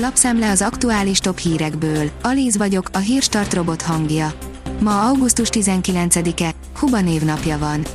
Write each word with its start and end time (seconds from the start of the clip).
Lapszem 0.00 0.42
az 0.42 0.62
aktuális 0.62 1.18
top 1.18 1.38
hírekből. 1.38 2.10
Alíz 2.22 2.56
vagyok, 2.56 2.88
a 2.92 2.98
hírstart 2.98 3.54
robot 3.54 3.82
hangja. 3.82 4.32
Ma 4.80 5.06
augusztus 5.06 5.48
19-e, 5.52 6.54
Huba 6.78 7.00
névnapja 7.00 7.58
van. 7.58 7.86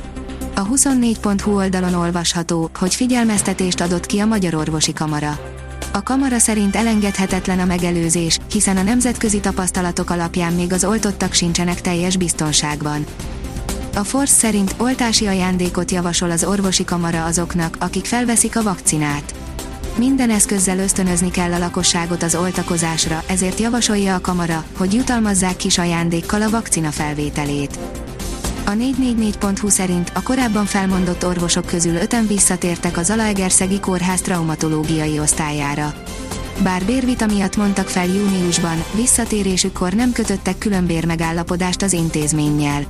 A 0.54 0.68
24.hu 0.68 1.56
oldalon 1.56 1.94
olvasható, 1.94 2.70
hogy 2.78 2.94
figyelmeztetést 2.94 3.80
adott 3.80 4.06
ki 4.06 4.18
a 4.18 4.26
Magyar 4.26 4.54
Orvosi 4.54 4.92
Kamara. 4.92 5.38
A 5.92 6.02
kamara 6.02 6.38
szerint 6.38 6.76
elengedhetetlen 6.76 7.58
a 7.58 7.64
megelőzés, 7.64 8.38
hiszen 8.52 8.76
a 8.76 8.82
nemzetközi 8.82 9.40
tapasztalatok 9.40 10.10
alapján 10.10 10.52
még 10.52 10.72
az 10.72 10.84
oltottak 10.84 11.32
sincsenek 11.32 11.80
teljes 11.80 12.16
biztonságban. 12.16 13.04
A 13.94 14.04
Force 14.04 14.34
szerint 14.34 14.74
oltási 14.78 15.26
ajándékot 15.26 15.90
javasol 15.90 16.30
az 16.30 16.44
orvosi 16.44 16.84
kamara 16.84 17.24
azoknak, 17.24 17.76
akik 17.80 18.04
felveszik 18.04 18.56
a 18.56 18.62
vakcinát. 18.62 19.34
Minden 19.98 20.30
eszközzel 20.30 20.78
ösztönözni 20.78 21.30
kell 21.30 21.52
a 21.52 21.58
lakosságot 21.58 22.22
az 22.22 22.34
oltakozásra, 22.34 23.22
ezért 23.26 23.58
javasolja 23.60 24.14
a 24.14 24.20
kamara, 24.20 24.64
hogy 24.76 24.94
jutalmazzák 24.94 25.56
kis 25.56 25.78
ajándékkal 25.78 26.42
a 26.42 26.50
vakcina 26.50 26.90
felvételét. 26.90 27.78
A 28.66 28.70
444.hu 28.70 29.68
szerint 29.68 30.10
a 30.14 30.22
korábban 30.22 30.64
felmondott 30.64 31.26
orvosok 31.26 31.66
közül 31.66 31.94
öten 31.94 32.26
visszatértek 32.26 32.96
az 32.96 33.06
Zalaegerszegi 33.06 33.80
Kórház 33.80 34.20
traumatológiai 34.20 35.18
osztályára. 35.18 35.94
Bár 36.62 36.84
bérvita 36.84 37.26
miatt 37.26 37.56
mondtak 37.56 37.88
fel 37.88 38.06
júniusban, 38.06 38.84
visszatérésükkor 38.94 39.92
nem 39.92 40.12
kötöttek 40.12 40.58
különbér 40.58 41.06
megállapodást 41.06 41.82
az 41.82 41.92
intézménnyel. 41.92 42.84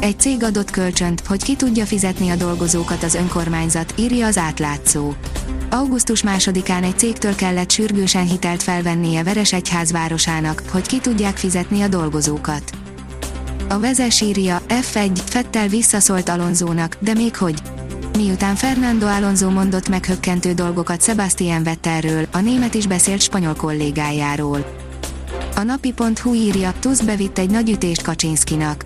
Egy 0.00 0.20
cég 0.20 0.42
adott 0.42 0.70
kölcsönt, 0.70 1.22
hogy 1.26 1.42
ki 1.42 1.56
tudja 1.56 1.84
fizetni 1.84 2.30
a 2.30 2.36
dolgozókat 2.36 3.02
az 3.02 3.14
önkormányzat, 3.14 3.94
írja 3.96 4.26
az 4.26 4.38
átlátszó. 4.38 5.12
Augusztus 5.70 6.22
másodikán 6.22 6.82
egy 6.82 6.98
cégtől 6.98 7.34
kellett 7.34 7.70
sürgősen 7.70 8.26
hitelt 8.26 8.62
felvennie 8.62 9.22
Veresegyház 9.22 9.92
városának, 9.92 10.62
hogy 10.70 10.86
ki 10.86 10.98
tudják 10.98 11.36
fizetni 11.36 11.82
a 11.82 11.88
dolgozókat. 11.88 12.62
A 13.68 13.78
vezes 13.78 14.20
írja, 14.20 14.60
F1, 14.68 15.10
Fettel 15.24 15.68
visszaszólt 15.68 16.28
Alonzónak, 16.28 16.96
de 17.00 17.14
még 17.14 17.36
hogy? 17.36 17.62
Miután 18.16 18.54
Fernando 18.54 19.06
Alonso 19.06 19.50
mondott 19.50 19.88
meghökkentő 19.88 20.52
dolgokat 20.52 21.02
Sebastian 21.02 21.62
Vettelről, 21.62 22.26
a 22.32 22.40
német 22.40 22.74
is 22.74 22.86
beszélt 22.86 23.20
spanyol 23.20 23.54
kollégájáról. 23.54 24.74
A 25.56 25.62
napi.hu 25.62 26.34
írja, 26.34 26.74
Tusk 26.80 27.04
bevitt 27.04 27.38
egy 27.38 27.50
nagy 27.50 27.70
ütést 27.70 28.02
Kaczynszkinak. 28.02 28.84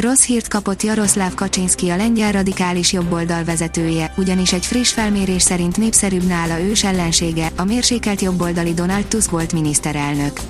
Rossz 0.00 0.24
hírt 0.24 0.48
kapott 0.48 0.82
Jaroszláv 0.82 1.34
Kaczynszki 1.34 1.88
a 1.88 1.96
lengyel 1.96 2.32
radikális 2.32 2.92
jobboldal 2.92 3.44
vezetője, 3.44 4.12
ugyanis 4.16 4.52
egy 4.52 4.66
friss 4.66 4.92
felmérés 4.92 5.42
szerint 5.42 5.76
népszerűbb 5.76 6.22
nála 6.22 6.60
ős 6.60 6.84
ellensége, 6.84 7.50
a 7.56 7.64
mérsékelt 7.64 8.20
jobboldali 8.20 8.74
Donald 8.74 9.06
Tusk 9.06 9.30
volt 9.30 9.52
miniszterelnök. 9.52 10.40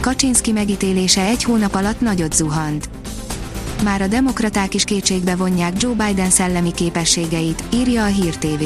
Kaczynszki 0.00 0.52
megítélése 0.52 1.22
egy 1.22 1.42
hónap 1.42 1.74
alatt 1.74 2.00
nagyot 2.00 2.34
zuhant. 2.34 2.88
Már 3.84 4.02
a 4.02 4.06
demokraták 4.06 4.74
is 4.74 4.84
kétségbe 4.84 5.36
vonják 5.36 5.82
Joe 5.82 6.06
Biden 6.06 6.30
szellemi 6.30 6.72
képességeit, 6.72 7.62
írja 7.74 8.04
a 8.04 8.06
Hír 8.06 8.36
TV. 8.36 8.62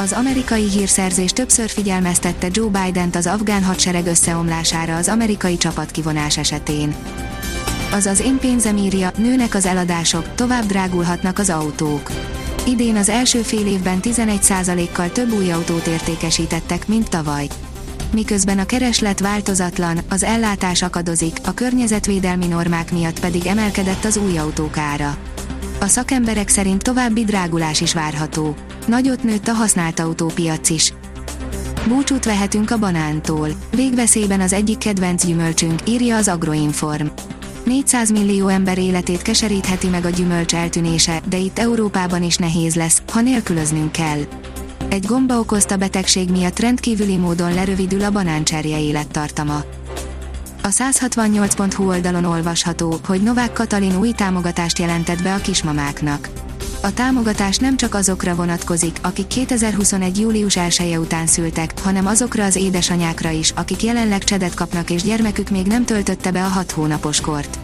Az 0.00 0.12
amerikai 0.12 0.68
hírszerzés 0.68 1.32
többször 1.32 1.68
figyelmeztette 1.68 2.48
Joe 2.52 2.84
Bident 2.84 3.16
az 3.16 3.26
afgán 3.26 3.64
hadsereg 3.64 4.06
összeomlására 4.06 4.96
az 4.96 5.08
amerikai 5.08 5.56
csapatkivonás 5.56 6.38
esetén. 6.38 6.94
Azaz 7.90 8.20
én 8.20 8.38
pénzem 8.38 8.76
írja, 8.76 9.10
nőnek 9.16 9.54
az 9.54 9.66
eladások, 9.66 10.34
tovább 10.34 10.64
drágulhatnak 10.64 11.38
az 11.38 11.50
autók. 11.50 12.10
Idén 12.66 12.96
az 12.96 13.08
első 13.08 13.42
fél 13.42 13.66
évben 13.66 13.98
11%-kal 14.02 15.12
több 15.12 15.32
új 15.32 15.50
autót 15.50 15.86
értékesítettek, 15.86 16.88
mint 16.88 17.08
tavaly. 17.08 17.46
Miközben 18.12 18.58
a 18.58 18.66
kereslet 18.66 19.20
változatlan, 19.20 19.98
az 20.08 20.22
ellátás 20.22 20.82
akadozik, 20.82 21.36
a 21.44 21.54
környezetvédelmi 21.54 22.46
normák 22.46 22.92
miatt 22.92 23.20
pedig 23.20 23.46
emelkedett 23.46 24.04
az 24.04 24.16
új 24.16 24.38
autók 24.38 24.76
ára. 24.76 25.16
A 25.80 25.86
szakemberek 25.86 26.48
szerint 26.48 26.82
további 26.82 27.24
drágulás 27.24 27.80
is 27.80 27.94
várható. 27.94 28.54
Nagyot 28.86 29.22
nőtt 29.22 29.48
a 29.48 29.52
használt 29.52 30.00
autópiac 30.00 30.70
is. 30.70 30.92
Búcsút 31.86 32.24
vehetünk 32.24 32.70
a 32.70 32.78
banántól. 32.78 33.48
Végveszélyben 33.70 34.40
az 34.40 34.52
egyik 34.52 34.78
kedvenc 34.78 35.24
gyümölcsünk, 35.24 35.80
írja 35.84 36.16
az 36.16 36.28
Agroinform. 36.28 37.06
400 37.68 38.10
millió 38.10 38.48
ember 38.48 38.78
életét 38.78 39.22
keserítheti 39.22 39.88
meg 39.88 40.04
a 40.04 40.08
gyümölcs 40.08 40.54
eltűnése, 40.54 41.20
de 41.28 41.36
itt 41.36 41.58
Európában 41.58 42.22
is 42.22 42.36
nehéz 42.36 42.74
lesz, 42.74 43.02
ha 43.12 43.20
nélkülöznünk 43.20 43.92
kell. 43.92 44.20
Egy 44.88 45.06
gomba 45.06 45.38
okozta 45.38 45.76
betegség 45.76 46.30
miatt 46.30 46.58
rendkívüli 46.58 47.16
módon 47.16 47.54
lerövidül 47.54 48.04
a 48.04 48.10
banáncserje 48.10 48.80
élettartama. 48.80 49.64
A 50.62 50.68
168.hu 50.68 51.88
oldalon 51.88 52.24
olvasható, 52.24 53.00
hogy 53.06 53.22
Novák 53.22 53.52
Katalin 53.52 53.98
új 53.98 54.10
támogatást 54.10 54.78
jelentett 54.78 55.22
be 55.22 55.34
a 55.34 55.38
kismamáknak. 55.38 56.28
A 56.88 56.92
támogatás 56.92 57.56
nem 57.56 57.76
csak 57.76 57.94
azokra 57.94 58.34
vonatkozik, 58.34 58.98
akik 59.02 59.26
2021. 59.26 60.18
július 60.18 60.56
1 60.56 60.90
-e 60.92 60.98
után 60.98 61.26
szültek, 61.26 61.80
hanem 61.82 62.06
azokra 62.06 62.44
az 62.44 62.56
édesanyákra 62.56 63.30
is, 63.30 63.50
akik 63.56 63.82
jelenleg 63.82 64.24
csedet 64.24 64.54
kapnak 64.54 64.90
és 64.90 65.02
gyermekük 65.02 65.50
még 65.50 65.66
nem 65.66 65.84
töltötte 65.84 66.30
be 66.30 66.44
a 66.44 66.48
6 66.48 66.70
hónapos 66.70 67.20
kort. 67.20 67.58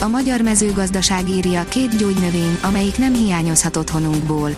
A 0.00 0.08
magyar 0.08 0.40
mezőgazdaság 0.40 1.28
írja 1.28 1.64
két 1.68 1.96
gyógynövény, 1.96 2.58
amelyik 2.62 2.98
nem 2.98 3.14
hiányozhat 3.14 3.76
otthonunkból. 3.76 4.50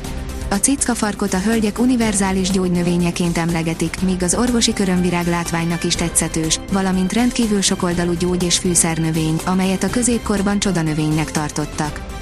A 0.50 0.54
cickafarkot 0.54 1.34
a 1.34 1.40
hölgyek 1.40 1.78
univerzális 1.78 2.50
gyógynövényeként 2.50 3.38
emlegetik, 3.38 4.02
míg 4.02 4.22
az 4.22 4.34
orvosi 4.34 4.72
körömvirág 4.72 5.26
látványnak 5.26 5.84
is 5.84 5.94
tetszetős, 5.94 6.60
valamint 6.72 7.12
rendkívül 7.12 7.60
sokoldalú 7.60 8.12
gyógy- 8.12 8.42
és 8.42 8.58
fűszernövény, 8.58 9.40
amelyet 9.44 9.82
a 9.82 9.90
középkorban 9.90 10.58
csodanövénynek 10.58 11.30
tartottak. 11.30 12.13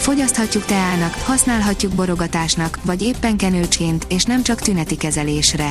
Fogyaszthatjuk 0.00 0.64
teának, 0.64 1.14
használhatjuk 1.14 1.92
borogatásnak, 1.92 2.78
vagy 2.82 3.02
éppen 3.02 3.36
kenőcsként, 3.36 4.06
és 4.08 4.24
nem 4.24 4.42
csak 4.42 4.60
tüneti 4.60 4.96
kezelésre. 4.96 5.70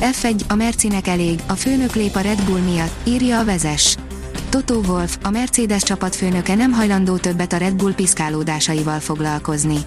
F1, 0.00 0.46
a 0.48 0.54
Mercinek 0.54 1.06
elég, 1.06 1.40
a 1.46 1.52
főnök 1.52 1.94
lép 1.94 2.14
a 2.14 2.20
Red 2.20 2.42
Bull 2.42 2.60
miatt, 2.60 3.06
írja 3.06 3.38
a 3.38 3.44
vezes. 3.44 3.96
Toto 4.48 4.74
Wolf, 4.74 5.18
a 5.22 5.30
Mercedes 5.30 5.82
csapatfőnöke 5.82 6.54
nem 6.54 6.72
hajlandó 6.72 7.16
többet 7.16 7.52
a 7.52 7.56
Red 7.56 7.74
Bull 7.74 7.94
piszkálódásaival 7.94 9.00
foglalkozni. 9.00 9.78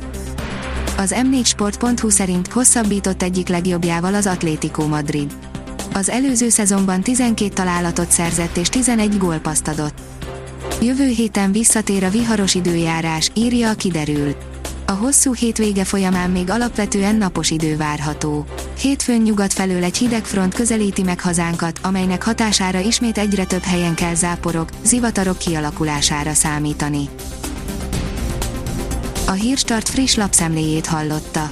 Az 0.97 1.15
m4sport.hu 1.17 2.09
szerint 2.09 2.47
hosszabbított 2.47 3.23
egyik 3.23 3.47
legjobbjával 3.47 4.13
az 4.13 4.25
Atlético 4.25 4.87
Madrid. 4.87 5.33
Az 5.93 6.09
előző 6.09 6.49
szezonban 6.49 7.01
12 7.01 7.53
találatot 7.53 8.11
szerzett 8.11 8.57
és 8.57 8.69
11 8.69 9.17
gólpaszt 9.17 9.67
adott. 9.67 10.01
Jövő 10.81 11.07
héten 11.07 11.51
visszatér 11.51 12.03
a 12.03 12.09
viharos 12.09 12.55
időjárás, 12.55 13.31
írja 13.33 13.69
a 13.69 13.73
kiderül. 13.73 14.35
A 14.85 14.91
hosszú 14.91 15.33
hétvége 15.33 15.83
folyamán 15.83 16.29
még 16.29 16.49
alapvetően 16.49 17.15
napos 17.15 17.49
idő 17.49 17.77
várható. 17.77 18.45
Hétfőn 18.79 19.21
nyugat 19.21 19.53
felől 19.53 19.83
egy 19.83 19.97
hideg 19.97 20.25
front 20.25 20.53
közelíti 20.53 21.03
meg 21.03 21.21
hazánkat, 21.21 21.79
amelynek 21.83 22.23
hatására 22.23 22.79
ismét 22.79 23.17
egyre 23.17 23.45
több 23.45 23.63
helyen 23.63 23.95
kell 23.95 24.15
záporok, 24.15 24.69
zivatarok 24.83 25.37
kialakulására 25.37 26.33
számítani. 26.33 27.09
A 29.27 29.31
Hírstart 29.31 29.89
friss 29.89 30.15
lapszemléjét 30.15 30.85
hallotta. 30.85 31.51